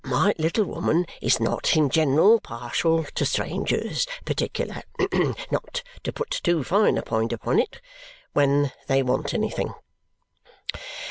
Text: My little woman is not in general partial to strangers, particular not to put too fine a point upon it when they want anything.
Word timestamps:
My 0.03 0.33
little 0.39 0.65
woman 0.65 1.05
is 1.21 1.39
not 1.39 1.77
in 1.77 1.91
general 1.91 2.39
partial 2.39 3.03
to 3.13 3.23
strangers, 3.23 4.07
particular 4.25 4.81
not 5.51 5.83
to 6.01 6.11
put 6.11 6.31
too 6.31 6.63
fine 6.63 6.97
a 6.97 7.03
point 7.03 7.31
upon 7.31 7.59
it 7.59 7.79
when 8.33 8.71
they 8.87 9.03
want 9.03 9.31
anything. 9.35 9.75